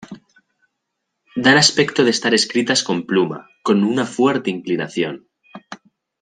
[1.43, 5.27] Dan aspecto de estar escritas con pluma, con una fuerte inclinación.